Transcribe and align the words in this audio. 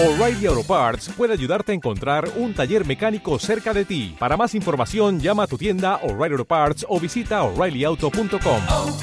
O'Reilly 0.00 0.46
Auto 0.46 0.62
Parts 0.62 1.08
puede 1.16 1.32
ayudarte 1.32 1.72
a 1.72 1.74
encontrar 1.74 2.28
un 2.36 2.54
taller 2.54 2.86
mecánico 2.86 3.36
cerca 3.40 3.74
de 3.74 3.84
ti. 3.84 4.14
Para 4.16 4.36
más 4.36 4.54
información, 4.54 5.18
llama 5.18 5.42
a 5.42 5.46
tu 5.48 5.58
tienda 5.58 5.96
O'Reilly 6.04 6.34
Auto 6.34 6.44
Parts 6.44 6.86
o 6.88 7.00
visita 7.00 7.42
oreillyauto.com. 7.42 8.62
oh, 8.68 8.98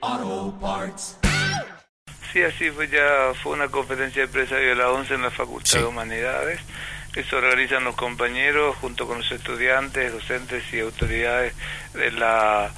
oh, 0.00 0.58
Parts. 0.60 1.16
Sí, 2.32 2.42
así 2.42 2.70
fue 2.70 2.88
ya, 2.88 3.32
fue 3.40 3.52
una 3.52 3.68
conferencia 3.68 4.22
de 4.22 4.28
prensa 4.28 4.56
de 4.56 4.74
la 4.74 4.90
11 4.90 5.14
en 5.14 5.22
la 5.22 5.30
Facultad 5.30 5.70
Sí. 5.70 5.78
de 5.78 5.84
Humanidades. 5.84 6.58
Eso 7.14 7.36
organizan 7.36 7.84
los 7.84 7.94
compañeros 7.94 8.74
junto 8.80 9.06
con 9.06 9.18
los 9.18 9.30
estudiantes, 9.30 10.12
docentes 10.12 10.64
y 10.72 10.80
autoridades 10.80 11.54
de 11.94 12.10
la 12.10 12.72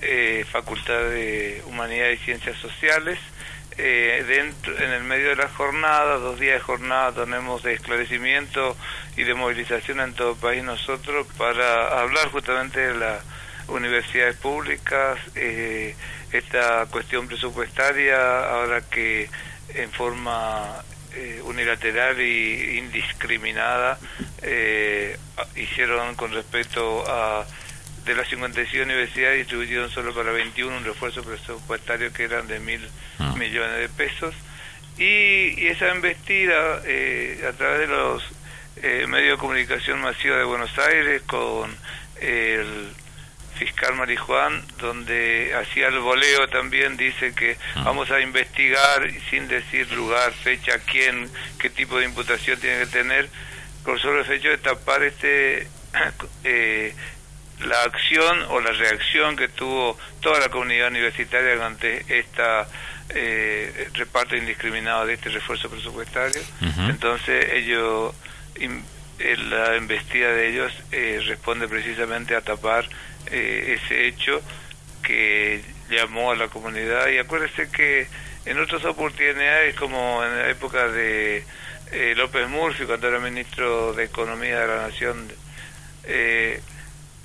eh, 0.00 0.46
Facultad 0.50 1.00
de 1.00 1.62
Humanidades 1.66 2.18
y 2.22 2.24
Ciencias 2.24 2.56
Sociales. 2.58 3.18
Eh, 3.82 4.24
dentro, 4.26 4.76
en 4.78 4.90
el 4.90 5.04
medio 5.04 5.30
de 5.30 5.36
la 5.36 5.48
jornada, 5.48 6.18
dos 6.18 6.38
días 6.38 6.56
de 6.56 6.60
jornada, 6.60 7.24
tenemos 7.24 7.62
de 7.62 7.72
esclarecimiento 7.72 8.76
y 9.16 9.24
de 9.24 9.32
movilización 9.32 10.00
en 10.00 10.12
todo 10.12 10.32
el 10.32 10.36
país 10.36 10.62
nosotros 10.62 11.26
para 11.38 11.98
hablar 11.98 12.28
justamente 12.30 12.78
de 12.78 12.94
las 12.94 13.22
universidades 13.68 14.36
públicas, 14.36 15.18
eh, 15.34 15.94
esta 16.30 16.84
cuestión 16.90 17.26
presupuestaria, 17.26 18.50
ahora 18.50 18.82
que 18.82 19.30
en 19.74 19.90
forma 19.92 20.84
eh, 21.14 21.40
unilateral 21.42 22.20
e 22.20 22.76
indiscriminada 22.76 23.98
eh, 24.42 25.16
hicieron 25.56 26.14
con 26.16 26.32
respecto 26.32 27.02
a 27.08 27.46
de 28.10 28.16
las 28.16 28.28
56 28.28 28.82
universidades 28.84 29.38
distribuyeron 29.38 29.90
solo 29.90 30.14
para 30.14 30.32
21 30.32 30.76
un 30.76 30.84
refuerzo 30.84 31.22
presupuestario 31.22 32.12
que 32.12 32.24
eran 32.24 32.46
de 32.48 32.58
mil 32.60 32.86
Ah. 33.18 33.34
millones 33.36 33.78
de 33.78 33.88
pesos 33.88 34.34
y, 34.98 35.54
y 35.62 35.66
esa 35.68 35.88
embestida 35.90 36.80
eh, 36.86 37.44
a 37.48 37.52
través 37.52 37.80
de 37.80 37.86
los 37.86 38.22
eh, 38.82 39.06
medios 39.08 39.36
de 39.36 39.40
comunicación 39.40 40.00
masiva 40.00 40.36
de 40.38 40.44
Buenos 40.44 40.76
Aires 40.78 41.22
con 41.26 41.74
el 42.20 42.92
fiscal 43.58 43.94
Marijuán, 43.94 44.62
donde 44.78 45.52
hacía 45.54 45.88
el 45.88 45.98
voleo 45.98 46.48
también, 46.48 46.96
dice 46.96 47.34
que 47.34 47.56
Ah. 47.74 47.82
vamos 47.84 48.10
a 48.10 48.20
investigar 48.20 49.06
sin 49.28 49.48
decir 49.48 49.90
lugar, 49.92 50.32
fecha, 50.32 50.78
quién, 50.90 51.30
qué 51.58 51.68
tipo 51.68 51.98
de 51.98 52.06
imputación 52.06 52.58
tiene 52.58 52.78
que 52.80 52.86
tener, 52.86 53.28
por 53.84 54.00
solo 54.00 54.22
el 54.22 54.32
hecho 54.32 54.48
de 54.48 54.58
tapar 54.58 55.02
este 55.02 55.66
eh, 56.44 56.94
la 57.66 57.82
acción 57.82 58.42
o 58.48 58.60
la 58.60 58.72
reacción 58.72 59.36
que 59.36 59.48
tuvo 59.48 59.98
toda 60.20 60.40
la 60.40 60.48
comunidad 60.48 60.88
universitaria 60.88 61.64
ante 61.64 62.04
esta 62.08 62.66
eh, 63.10 63.88
reparto 63.94 64.36
indiscriminado 64.36 65.04
de 65.06 65.14
este 65.14 65.30
refuerzo 65.30 65.68
presupuestario. 65.68 66.40
Entonces 66.90 67.52
ellos, 67.52 68.14
in- 68.60 68.84
eh, 69.18 69.36
la 69.36 69.74
embestida 69.76 70.32
de 70.32 70.48
ellos 70.48 70.72
eh, 70.92 71.20
responde 71.26 71.66
precisamente 71.68 72.34
a 72.36 72.40
tapar 72.40 72.86
eh, 73.30 73.78
ese 73.84 74.06
hecho 74.06 74.40
que 75.02 75.62
llamó 75.90 76.30
a 76.32 76.36
la 76.36 76.48
comunidad 76.48 77.08
y 77.08 77.18
acuérdese 77.18 77.70
que 77.70 78.06
en 78.46 78.58
otras 78.60 78.84
oportunidades 78.84 79.74
como 79.74 80.24
en 80.24 80.38
la 80.38 80.48
época 80.48 80.88
de 80.88 81.44
eh, 81.92 82.14
López 82.16 82.48
Murphy 82.48 82.84
cuando 82.84 83.08
era 83.08 83.18
ministro 83.18 83.92
de 83.92 84.04
Economía 84.04 84.60
de 84.60 84.66
la 84.68 84.86
Nación 84.86 85.30
eh, 86.04 86.60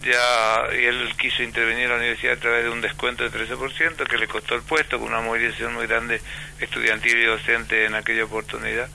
ya 0.06 0.66
él 0.72 1.14
quiso 1.17 1.42
intervenir 1.42 1.88
a 1.88 1.89
la 1.89 1.95
universidad 1.98 2.34
a 2.34 2.39
través 2.39 2.64
de 2.64 2.70
un 2.70 2.81
descuento 2.81 3.28
de 3.28 3.31
13% 3.31 4.08
que 4.08 4.17
le 4.17 4.28
costó 4.28 4.56
el 4.56 4.61
puesto 4.61 5.00
con 5.00 5.09
una 5.09 5.22
movilización 5.22 5.73
muy 5.73 5.88
grande 5.88 6.22
estudiantil 6.59 7.17
y 7.17 7.25
docente 7.25 7.86
en 7.86 7.95
aquella 7.95 8.26
oportunidad. 8.26 8.88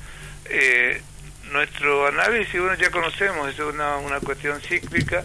Eh, 0.46 1.02
nuestro 1.50 2.06
análisis, 2.06 2.60
bueno, 2.60 2.76
ya 2.76 2.90
conocemos, 2.90 3.48
es 3.48 3.58
una, 3.58 3.96
una 3.96 4.20
cuestión 4.20 4.60
cíclica, 4.60 5.24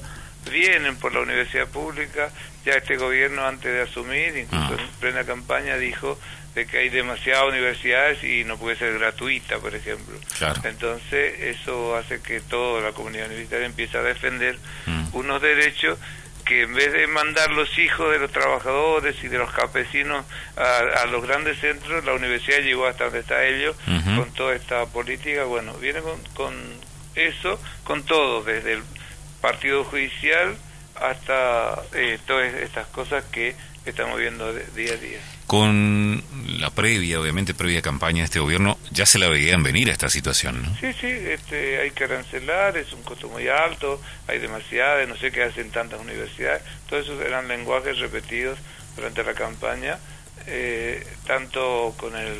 vienen 0.49 0.95
por 0.97 1.13
la 1.13 1.19
universidad 1.19 1.67
pública, 1.67 2.31
ya 2.65 2.73
este 2.73 2.97
gobierno 2.97 3.45
antes 3.45 3.71
de 3.71 3.81
asumir, 3.81 4.35
incluso 4.37 4.73
en 4.73 4.87
plena 4.99 5.23
campaña, 5.23 5.77
dijo 5.77 6.19
de 6.55 6.65
que 6.65 6.77
hay 6.79 6.89
demasiadas 6.89 7.49
universidades 7.49 8.23
y 8.23 8.43
no 8.45 8.57
puede 8.57 8.77
ser 8.77 8.97
gratuita, 8.97 9.59
por 9.59 9.75
ejemplo. 9.75 10.17
Claro. 10.37 10.61
Entonces, 10.63 11.39
eso 11.41 11.95
hace 11.97 12.21
que 12.21 12.39
toda 12.39 12.81
la 12.81 12.91
comunidad 12.93 13.25
universitaria 13.27 13.65
empiece 13.65 13.97
a 13.97 14.01
defender 14.01 14.57
Mm. 14.85 15.07
unos 15.13 15.41
derechos 15.41 15.97
que 16.45 16.61
en 16.61 16.73
vez 16.75 16.93
de 16.93 17.07
mandar 17.07 17.49
los 17.51 17.77
hijos 17.79 18.11
de 18.11 18.19
los 18.19 18.31
trabajadores 18.31 19.15
y 19.23 19.27
de 19.27 19.37
los 19.39 19.51
campesinos 19.51 20.23
a, 20.55 20.77
a 21.01 21.05
los 21.07 21.25
grandes 21.25 21.59
centros, 21.59 22.05
la 22.05 22.13
universidad 22.13 22.59
llegó 22.59 22.85
hasta 22.85 23.05
donde 23.05 23.19
está 23.21 23.43
ellos 23.45 23.75
con 24.15 24.31
toda 24.33 24.53
esta 24.55 24.85
política. 24.85 25.43
Bueno, 25.45 25.73
viene 25.73 26.01
con, 26.01 26.19
con 26.35 26.53
eso, 27.15 27.59
con 27.83 28.03
todo, 28.03 28.43
desde 28.43 28.73
el 28.73 28.83
partido 29.41 29.83
judicial 29.83 30.55
hasta 30.95 31.81
eh, 31.93 32.19
todas 32.25 32.53
estas 32.55 32.87
cosas 32.87 33.23
que 33.25 33.55
estamos 33.85 34.17
viendo 34.19 34.51
de- 34.53 34.65
día 34.75 34.93
a 34.93 34.97
día. 34.97 35.19
Con 35.47 36.23
la 36.59 36.71
previa, 36.71 37.19
obviamente, 37.19 37.53
previa 37.53 37.81
campaña 37.81 38.19
de 38.19 38.25
este 38.25 38.39
gobierno, 38.39 38.79
ya 38.91 39.05
se 39.05 39.19
la 39.19 39.29
veían 39.29 39.61
venir 39.61 39.89
a 39.89 39.91
esta 39.91 40.09
situación, 40.09 40.63
¿no? 40.63 40.75
Sí, 40.79 40.91
sí, 40.99 41.07
este, 41.07 41.79
hay 41.81 41.91
que 41.91 42.05
arancelar, 42.05 42.75
es 42.77 42.91
un 42.93 43.03
costo 43.03 43.29
muy 43.29 43.47
alto, 43.47 44.01
hay 44.27 44.39
demasiadas, 44.39 45.07
no 45.07 45.15
sé 45.17 45.31
qué 45.31 45.43
hacen 45.43 45.69
tantas 45.69 45.99
universidades, 46.01 46.63
todos 46.89 47.03
esos 47.05 47.21
eran 47.21 47.47
lenguajes 47.47 47.99
repetidos 47.99 48.57
durante 48.95 49.23
la 49.23 49.33
campaña, 49.35 49.99
eh, 50.47 51.05
tanto 51.27 51.93
con 51.97 52.15
el 52.15 52.35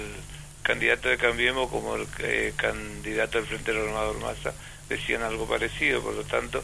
candidato 0.64 1.10
de 1.10 1.18
Cambiemos 1.18 1.70
como 1.70 1.96
el 1.96 2.08
eh, 2.20 2.54
candidato 2.56 3.38
del 3.38 3.46
Frente 3.48 3.72
Renovador 3.72 4.20
Massa 4.20 4.52
decían 4.90 5.22
algo 5.22 5.48
parecido, 5.48 6.02
por 6.02 6.16
lo 6.16 6.24
tanto, 6.24 6.64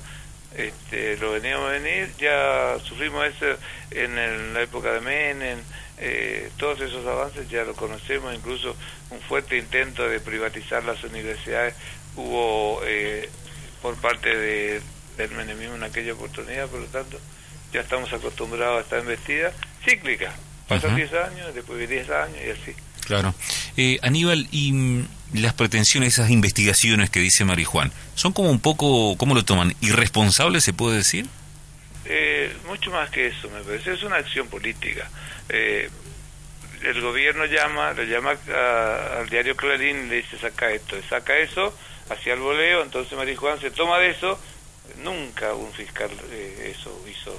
este, 0.55 1.17
lo 1.17 1.31
veníamos 1.31 1.69
a 1.69 1.73
venir, 1.73 2.09
ya 2.19 2.77
sufrimos 2.83 3.25
eso 3.27 3.45
en, 3.91 4.17
el- 4.17 4.53
la 4.53 4.61
época 4.61 4.91
de 4.93 5.01
Menem, 5.01 5.59
eh, 5.97 6.49
todos 6.57 6.81
esos 6.81 7.05
avances 7.05 7.49
ya 7.49 7.63
lo 7.63 7.73
conocemos, 7.75 8.33
incluso 8.35 8.75
un 9.11 9.19
fuerte 9.21 9.57
intento 9.57 10.07
de 10.07 10.19
privatizar 10.19 10.83
las 10.83 11.03
universidades 11.03 11.73
hubo 12.15 12.81
eh, 12.85 13.29
por 13.81 13.95
parte 13.95 14.35
de, 14.35 14.81
del 15.17 15.31
menemismo 15.31 15.75
en 15.75 15.83
aquella 15.83 16.13
oportunidad, 16.13 16.67
por 16.67 16.79
lo 16.81 16.87
tanto 16.87 17.19
ya 17.73 17.81
estamos 17.81 18.11
acostumbrados 18.11 18.79
a 18.79 18.81
esta 18.81 18.99
investida 18.99 19.53
cíclica, 19.85 20.33
pasan 20.67 20.89
Ujú. 20.91 20.97
10 20.97 21.13
años, 21.13 21.55
después 21.55 21.79
de 21.79 21.87
10 21.87 22.09
años 22.09 22.37
y 22.45 22.49
así. 22.49 22.75
Claro. 23.05 23.33
Eh, 23.77 23.97
Aníbal, 24.01 24.47
y 24.51 24.71
mm, 24.73 25.07
las 25.33 25.53
pretensiones, 25.53 26.13
esas 26.13 26.29
investigaciones 26.29 27.09
que 27.09 27.19
dice 27.19 27.45
Marijuán, 27.45 27.91
¿son 28.15 28.33
como 28.33 28.49
un 28.49 28.59
poco, 28.59 29.15
¿cómo 29.17 29.33
lo 29.35 29.45
toman? 29.45 29.73
¿Irresponsables, 29.81 30.63
se 30.63 30.73
puede 30.73 30.97
decir? 30.97 31.25
Eh, 32.05 32.53
mucho 32.67 32.91
más 32.91 33.09
que 33.09 33.27
eso, 33.27 33.49
me 33.49 33.61
parece. 33.61 33.93
Es 33.93 34.03
una 34.03 34.17
acción 34.17 34.47
política. 34.47 35.09
Eh, 35.49 35.89
el 36.83 36.99
gobierno 37.01 37.45
llama, 37.45 37.93
le 37.93 38.07
llama 38.07 38.33
a- 38.53 39.19
al 39.19 39.29
diario 39.29 39.55
Clarín 39.55 40.09
le 40.09 40.17
dice 40.17 40.37
saca 40.39 40.71
esto, 40.71 40.95
saca 41.09 41.37
eso, 41.37 41.77
hacia 42.09 42.33
el 42.33 42.39
voleo, 42.39 42.81
entonces 42.83 43.15
Marijuán 43.17 43.59
se 43.61 43.71
toma 43.71 43.99
de 43.99 44.09
eso. 44.09 44.39
Nunca 45.03 45.53
un 45.53 45.71
fiscal 45.73 46.09
eh, 46.31 46.73
eso 46.77 47.05
hizo 47.09 47.31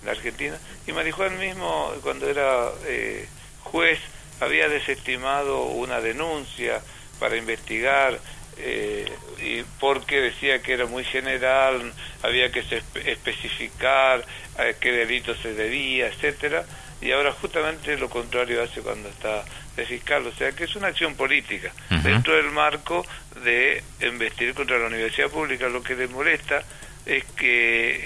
en 0.00 0.06
la 0.06 0.12
Argentina. 0.12 0.56
Y 0.86 0.92
Marijuán 0.92 1.38
mismo, 1.38 1.92
cuando 2.02 2.28
era 2.30 2.68
eh, 2.86 3.26
juez, 3.64 3.98
había 4.40 4.68
desestimado 4.68 5.62
una 5.64 6.00
denuncia 6.00 6.80
para 7.18 7.36
investigar 7.36 8.18
eh, 8.58 9.10
y 9.42 9.62
porque 9.80 10.20
decía 10.20 10.62
que 10.62 10.74
era 10.74 10.86
muy 10.86 11.04
general, 11.04 11.92
había 12.22 12.50
que 12.52 12.62
espe- 12.62 13.06
especificar 13.06 14.24
a 14.58 14.72
qué 14.80 14.92
delito 14.92 15.34
se 15.36 15.54
debía, 15.54 16.06
etcétera, 16.06 16.64
y 17.00 17.10
ahora 17.10 17.32
justamente 17.32 17.96
lo 17.98 18.08
contrario 18.08 18.62
hace 18.62 18.80
cuando 18.80 19.08
está 19.08 19.44
de 19.76 19.84
fiscal, 19.84 20.24
o 20.26 20.32
sea 20.32 20.52
que 20.52 20.64
es 20.64 20.76
una 20.76 20.86
acción 20.88 21.16
política 21.16 21.72
dentro 22.04 22.36
del 22.36 22.50
marco 22.52 23.04
de 23.42 23.82
investir 24.02 24.54
contra 24.54 24.78
la 24.78 24.86
universidad 24.86 25.28
pública. 25.28 25.68
Lo 25.68 25.82
que 25.82 25.96
le 25.96 26.06
molesta 26.06 26.62
es 27.04 27.24
que 27.36 28.00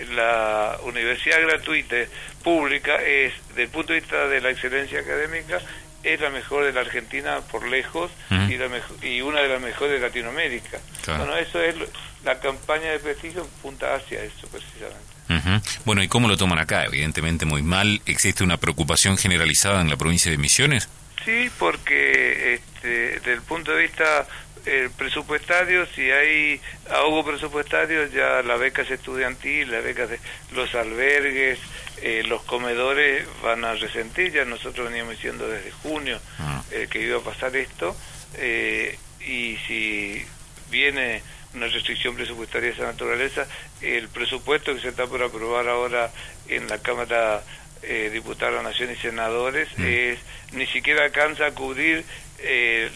eh, 0.00 0.06
la 0.14 0.78
universidad 0.84 1.40
gratuita 1.42 1.96
pública 2.42 2.96
es, 3.02 3.34
desde 3.50 3.64
el 3.64 3.68
punto 3.68 3.92
de 3.92 4.00
vista 4.00 4.26
de 4.26 4.40
la 4.40 4.50
excelencia 4.50 5.00
académica, 5.00 5.60
es 6.02 6.20
la 6.20 6.30
mejor 6.30 6.64
de 6.64 6.72
la 6.72 6.80
Argentina 6.80 7.40
por 7.50 7.66
lejos 7.66 8.10
y, 8.30 8.56
la 8.56 8.68
mejo- 8.68 8.94
y 9.02 9.20
una 9.20 9.40
de 9.40 9.48
las 9.48 9.60
mejores 9.60 10.00
de 10.00 10.06
Latinoamérica. 10.06 10.78
Claro. 11.02 11.24
Bueno, 11.24 11.38
eso 11.38 11.60
es 11.62 11.76
lo- 11.76 11.86
la 12.24 12.38
campaña 12.40 12.90
de 12.90 12.98
prestigio 12.98 13.46
punta 13.62 13.94
hacia 13.94 14.22
eso 14.22 14.46
precisamente. 14.48 15.12
Ujú. 15.28 15.80
Bueno, 15.84 16.02
¿y 16.02 16.08
cómo 16.08 16.28
lo 16.28 16.36
toman 16.36 16.58
acá? 16.58 16.84
Evidentemente 16.84 17.44
muy 17.46 17.62
mal. 17.62 18.00
¿Existe 18.06 18.44
una 18.44 18.56
preocupación 18.58 19.16
generalizada 19.16 19.80
en 19.80 19.88
la 19.90 19.96
provincia 19.96 20.30
de 20.30 20.38
Misiones? 20.38 20.88
Sí, 21.24 21.50
porque 21.58 22.54
este, 22.54 22.88
desde 23.20 23.32
el 23.32 23.42
punto 23.42 23.72
de 23.72 23.82
vista 23.82 24.26
eh, 24.66 24.88
presupuestario, 24.96 25.86
si 25.86 26.10
hay 26.10 26.60
ahogo 26.90 27.24
presupuestario, 27.24 28.06
ya 28.06 28.42
las 28.42 28.58
becas 28.60 28.90
estudiantiles, 28.90 29.68
las 29.68 29.84
becas 29.84 30.10
de 30.10 30.18
los 30.52 30.74
albergues, 30.74 31.58
eh, 32.02 32.22
los 32.26 32.42
comedores 32.42 33.26
van 33.42 33.64
a 33.64 33.74
resentir. 33.74 34.32
Ya 34.32 34.44
nosotros 34.44 34.88
veníamos 34.88 35.14
diciendo 35.16 35.48
desde 35.48 35.70
junio 35.70 36.20
Ah. 36.38 36.62
eh, 36.70 36.86
que 36.90 37.00
iba 37.00 37.18
a 37.18 37.22
pasar 37.22 37.54
esto. 37.56 37.96
eh, 38.38 38.96
y 39.26 39.56
si 39.66 40.24
viene 40.70 41.22
una 41.54 41.66
restricción 41.66 42.16
presupuestaria 42.16 42.68
de 42.70 42.74
esa 42.74 42.84
naturaleza, 42.84 43.46
el 43.82 44.08
presupuesto 44.08 44.74
que 44.74 44.80
se 44.80 44.88
está 44.88 45.06
por 45.06 45.22
aprobar 45.22 45.68
ahora 45.68 46.10
en 46.48 46.66
la 46.68 46.78
Cámara 46.78 47.42
eh, 47.82 48.10
Diputada 48.12 48.52
de 48.52 48.56
la 48.58 48.62
Nación 48.62 48.90
y 48.90 48.96
Senadores 48.96 49.68
es 49.78 50.18
ni 50.52 50.66
siquiera 50.66 51.04
alcanza 51.04 51.46
a 51.46 51.50
cubrir 51.52 52.04
eh, 52.42 52.90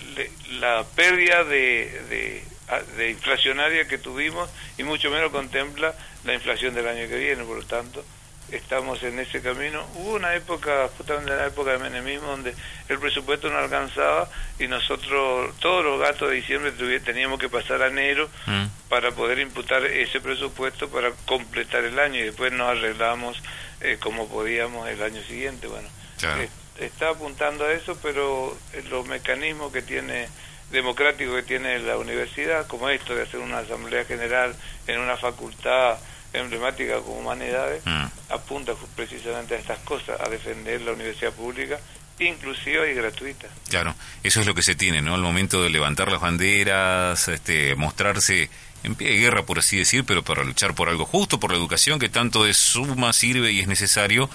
la 0.61 0.85
pérdida 0.95 1.45
de, 1.45 2.01
de, 2.09 2.45
a- 2.69 2.81
de 2.97 3.11
inflacionaria 3.11 3.87
que 3.89 3.99
tuvimos 3.99 4.49
y 4.79 4.83
mucho 4.83 5.11
menos 5.11 5.31
contempla 5.31 5.95
la 6.25 6.35
inflación 6.35 6.75
del 6.75 6.87
año 6.89 7.09
que 7.09 7.17
viene, 7.19 7.45
por 7.45 7.57
lo 7.59 7.65
tanto 7.67 8.05
estamos 8.53 9.03
en 9.03 9.19
ese 9.19 9.43
camino. 9.43 9.85
Hubo 9.97 10.15
una 10.15 10.33
época, 10.37 10.89
justamente 10.97 11.33
en 11.33 11.39
la 11.39 11.47
época 11.47 11.73
de 11.73 11.79
menemismo, 11.79 12.29
donde 12.29 12.55
el 12.89 12.99
presupuesto 13.01 13.51
no 13.51 13.59
alcanzaba 13.59 14.31
y 14.61 14.69
nosotros, 14.69 15.53
todos 15.59 15.85
los 15.85 15.99
gastos 15.99 16.31
de 16.31 16.37
diciembre 16.37 16.71
teníamos 17.01 17.41
que 17.41 17.49
pasar 17.49 17.83
a 17.83 17.89
enero 17.89 18.29
Mm. 18.47 18.67
para 18.89 19.11
poder 19.11 19.41
imputar 19.41 19.85
ese 19.85 20.21
presupuesto 20.21 20.89
para 20.89 21.11
completar 21.27 21.83
el 21.85 21.99
año 21.99 22.21
y 22.21 22.23
después 22.23 22.53
nos 22.53 22.69
arreglamos 22.71 23.37
eh, 23.81 23.97
como 24.01 24.29
podíamos 24.29 24.89
el 24.89 25.03
año 25.03 25.23
siguiente. 25.25 25.67
Bueno, 25.67 25.89
Claro. 26.19 26.43
eh, 26.43 26.49
está 26.81 27.11
apuntando 27.11 27.65
a 27.65 27.73
eso, 27.73 27.99
pero 28.03 28.57
los 28.91 29.07
mecanismos 29.07 29.73
que 29.73 29.83
tiene 29.83 30.29
democráticos 30.71 31.37
que 31.37 31.43
tiene 31.43 31.79
la 31.79 31.97
universidad, 31.97 32.67
como 32.67 32.89
esto 32.89 33.15
de 33.15 33.23
hacer 33.23 33.41
una 33.41 33.59
asamblea 33.59 34.05
general 34.05 34.55
en 34.87 34.99
una 35.01 35.17
facultad 35.17 35.99
emblemática 36.33 36.97
como 37.01 37.19
humanidades, 37.21 37.83
Mm. 37.87 38.07
apunta 38.31 38.75
precisamente 38.97 39.55
a 39.55 39.59
estas 39.59 39.79
cosas, 39.81 40.21
a 40.21 40.29
defender 40.29 40.81
la 40.83 40.93
universidad 40.93 41.33
pública 41.33 41.79
inclusiva 42.19 42.87
y 42.87 42.95
gratuita. 42.95 43.47
Claro, 43.69 43.95
eso 44.23 44.41
es 44.41 44.47
lo 44.47 44.55
que 44.55 44.63
se 44.63 44.75
tiene, 44.75 45.03
¿no? 45.03 45.15
Al 45.15 45.21
momento 45.21 45.63
de 45.63 45.69
levantar 45.71 46.11
las 46.11 46.21
banderas, 46.21 47.29
este, 47.29 47.75
mostrarse 47.77 48.49
en 48.85 48.95
pie 48.95 49.09
de 49.11 49.17
guerra, 49.19 49.45
por 49.45 49.59
así 49.59 49.77
decir, 49.79 50.05
pero 50.05 50.23
para 50.23 50.45
luchar 50.45 50.75
por 50.75 50.89
algo 50.89 51.05
justo, 51.07 51.41
por 51.41 51.51
la 51.51 51.57
educación, 51.57 51.99
que 51.99 52.09
tanto 52.09 52.47
es 52.47 52.57
suma, 52.57 53.13
sirve 53.13 53.51
y 53.53 53.61
es 53.61 53.67
necesario, 53.69 54.31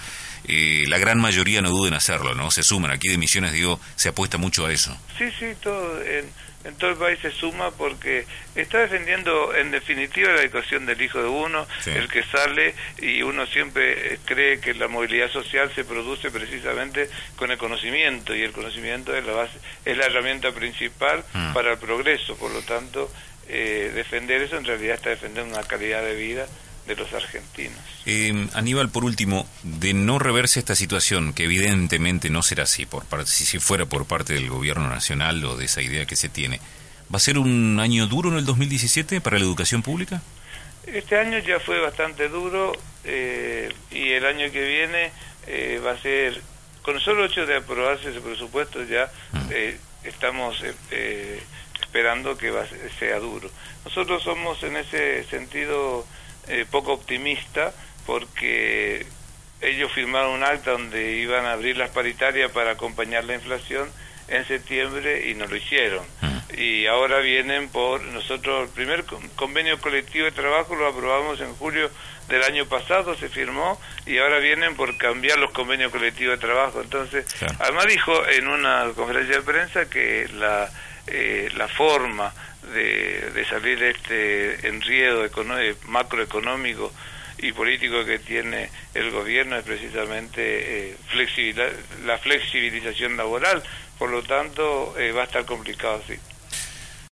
eh, 0.46 0.84
la 0.88 0.98
gran 0.98 1.20
mayoría 1.20 1.62
no 1.62 1.70
duden 1.70 1.94
en 1.94 1.98
hacerlo, 1.98 2.34
¿no? 2.36 2.52
Se 2.52 2.64
suman. 2.64 2.92
Aquí 2.92 3.08
de 3.10 3.18
Misiones, 3.18 3.54
digo, 3.54 3.80
se 3.96 4.10
apuesta 4.10 4.38
mucho 4.38 4.66
a 4.66 4.74
eso. 4.74 4.98
Sí, 5.18 5.26
sí, 5.40 5.46
todo 5.62 6.02
en, 6.04 6.26
en 6.64 6.76
todo 6.76 6.90
el 6.92 6.98
país 6.98 7.18
se 7.22 7.32
suma 7.32 7.72
porque 7.72 8.26
está 8.56 8.80
defendiendo 8.80 9.56
en 9.56 9.72
definitiva 9.72 10.32
la 10.34 10.42
educación 10.42 10.86
del 10.86 11.02
hijo 11.02 11.20
de 11.20 11.28
uno, 11.30 11.66
Sí. 11.84 11.92
el 11.92 12.08
que 12.10 12.24
sale 12.24 12.76
y 13.02 13.22
uno 13.22 13.46
siempre 13.48 14.14
eh, 14.16 14.20
cree 14.26 14.60
que 14.60 14.74
la 14.74 14.88
movilidad 14.88 15.32
social 15.32 15.72
se 15.74 15.86
produce 15.86 16.30
precisamente 16.30 17.10
con 17.36 17.52
el 17.52 17.58
conocimiento 17.58 18.36
y 18.36 18.42
el 18.42 18.52
conocimiento 18.52 19.16
es 19.16 19.26
la 19.26 19.34
base, 19.34 19.58
es 19.86 19.96
la 19.98 20.06
herramienta 20.08 20.52
principal 20.52 21.24
Mm. 21.34 21.54
para 21.54 21.72
el 21.74 21.78
progreso, 21.78 22.36
por 22.36 22.52
lo 22.52 22.62
tanto 22.64 23.12
eh, 23.54 23.92
defender 23.94 24.42
eso 24.42 24.56
en 24.56 24.64
realidad 24.64 24.96
está 24.96 25.10
defendiendo 25.10 25.54
una 25.54 25.68
calidad 25.68 26.02
de 26.02 26.16
vida 26.16 26.48
de 26.88 26.96
los 26.96 27.12
argentinos. 27.14 27.78
Eh, 28.06 28.48
Aníbal, 28.54 28.90
por 28.90 29.04
último, 29.04 29.46
de 29.64 29.94
no 29.94 30.20
reverse 30.20 30.60
esta 30.60 30.74
situación, 30.74 31.34
que 31.34 31.44
evidentemente 31.44 32.30
no 32.30 32.44
será 32.44 32.64
así, 32.64 32.86
por 32.86 33.06
parte, 33.06 33.30
si, 33.30 33.60
fuera 33.60 33.86
por 33.86 34.06
parte 34.06 34.34
del 34.34 34.50
gobierno 34.50 34.88
nacional 34.88 35.44
o 35.44 35.58
de 35.58 35.66
esa 35.66 35.82
idea 35.82 36.06
que 36.06 36.16
se 36.16 36.30
tiene, 36.30 36.62
¿va 37.14 37.18
a 37.18 37.20
ser 37.20 37.38
un 37.38 37.78
año 37.82 38.08
duro 38.08 38.30
en 38.30 38.38
el 38.38 38.46
2017 38.46 39.20
para 39.20 39.38
la 39.38 39.44
educación 39.44 39.84
pública? 39.84 40.22
Este 40.88 41.20
año 41.20 41.38
ya 41.40 41.60
fue 41.60 41.80
bastante 41.80 42.30
duro 42.30 42.72
eh, 43.04 43.70
y 43.92 44.14
el 44.14 44.26
año 44.26 44.50
que 44.50 44.66
viene 44.66 45.12
eh, 45.46 45.82
va 45.86 45.92
a 45.92 45.98
ser, 46.02 46.42
con 46.82 47.00
solo 47.02 47.26
hecho 47.26 47.46
de 47.46 47.58
aprobarse 47.58 48.10
ese 48.10 48.22
presupuesto 48.22 48.84
ya 48.86 49.12
eh, 49.52 49.78
estamos 50.04 50.62
eh, 50.64 50.74
eh, 50.92 51.42
esperando 51.92 52.38
que 52.38 52.52
va 52.52 52.64
sea 53.00 53.20
duro. 53.20 53.50
Nosotros 53.84 54.24
somos 54.24 54.64
en 54.64 54.78
ese 54.78 55.26
sentido 55.26 56.06
eh, 56.48 56.66
poco 56.72 56.94
optimista 56.94 57.74
porque 58.06 59.06
ellos 59.60 59.92
firmaron 59.92 60.32
un 60.32 60.44
acta 60.44 60.72
donde 60.72 61.18
iban 61.18 61.46
a 61.46 61.52
abrir 61.52 61.76
las 61.76 61.90
paritarias 61.90 62.50
para 62.52 62.72
acompañar 62.72 63.26
la 63.26 63.34
inflación 63.36 63.90
en 64.30 64.48
septiembre 64.48 65.28
y 65.30 65.34
no 65.36 65.46
lo 65.48 65.56
hicieron. 65.58 66.06
Y 66.58 66.86
ahora 66.88 67.20
vienen 67.20 67.68
por 67.70 68.02
nosotros, 68.04 68.64
el 68.70 68.74
primer 68.74 69.04
con- 69.04 69.28
convenio 69.36 69.78
colectivo 69.80 70.26
de 70.26 70.32
trabajo 70.32 70.74
lo 70.76 70.88
aprobamos 70.88 71.42
en 71.42 71.54
julio 71.56 71.90
del 72.30 72.44
año 72.44 72.66
pasado, 72.68 73.16
se 73.16 73.28
firmó, 73.30 73.80
y 74.06 74.18
ahora 74.18 74.40
vienen 74.40 74.76
por 74.76 74.96
cambiar 74.98 75.38
los 75.40 75.52
convenios 75.52 75.92
colectivos 75.92 76.40
de 76.40 76.46
trabajo. 76.46 76.82
Entonces, 76.82 77.26
Claro. 77.40 77.56
además 77.60 77.86
dijo 77.88 78.26
en 78.30 78.48
una 78.48 78.86
conferencia 78.96 79.36
de 79.38 79.42
prensa 79.42 79.90
que 79.90 80.30
la, 80.36 80.70
eh, 81.08 81.50
la 81.56 81.68
forma 81.68 82.34
de, 82.74 83.32
de 83.34 83.46
salir 83.46 83.80
de 83.80 83.90
este 83.92 84.68
enriedo 84.68 85.26
eh, 85.26 85.76
macroeconómico 85.88 86.94
y 87.40 87.52
político 87.54 88.06
que 88.06 88.20
tiene 88.20 88.70
el 88.94 89.12
gobierno 89.12 89.58
es 89.58 89.64
precisamente 89.64 90.90
eh, 90.92 90.96
flexibil- 91.12 91.74
la 92.06 92.18
flexibilización 92.18 93.18
laboral. 93.18 93.64
Por 93.98 94.10
lo 94.10 94.22
tanto, 94.24 94.96
eh, 94.98 95.12
va 95.12 95.22
a 95.22 95.26
estar 95.26 95.46
complicado, 95.46 96.04
sí. 96.08 96.16